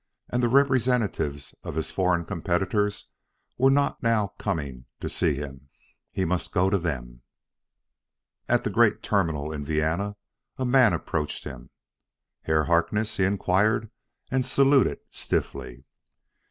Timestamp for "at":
8.47-8.63